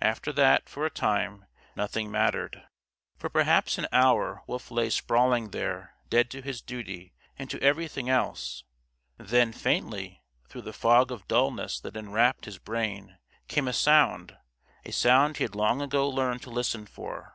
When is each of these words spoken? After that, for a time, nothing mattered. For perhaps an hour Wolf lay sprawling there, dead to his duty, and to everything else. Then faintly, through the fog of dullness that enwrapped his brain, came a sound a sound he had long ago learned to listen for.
After 0.00 0.32
that, 0.34 0.68
for 0.68 0.86
a 0.86 0.88
time, 0.88 1.46
nothing 1.74 2.08
mattered. 2.08 2.62
For 3.16 3.28
perhaps 3.28 3.76
an 3.76 3.88
hour 3.90 4.44
Wolf 4.46 4.70
lay 4.70 4.88
sprawling 4.88 5.50
there, 5.50 5.96
dead 6.08 6.30
to 6.30 6.42
his 6.42 6.62
duty, 6.62 7.12
and 7.36 7.50
to 7.50 7.60
everything 7.60 8.08
else. 8.08 8.62
Then 9.18 9.52
faintly, 9.52 10.22
through 10.48 10.62
the 10.62 10.72
fog 10.72 11.10
of 11.10 11.26
dullness 11.26 11.80
that 11.80 11.96
enwrapped 11.96 12.44
his 12.44 12.58
brain, 12.58 13.18
came 13.48 13.66
a 13.66 13.72
sound 13.72 14.36
a 14.84 14.92
sound 14.92 15.38
he 15.38 15.42
had 15.42 15.56
long 15.56 15.82
ago 15.82 16.08
learned 16.08 16.42
to 16.42 16.50
listen 16.50 16.86
for. 16.86 17.34